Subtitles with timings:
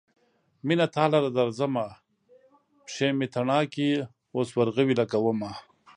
[0.67, 1.87] مينه تا لره درځمه:
[2.85, 3.89] پښې مې تڼاکې
[4.35, 5.51] اوس ورغوي لګومه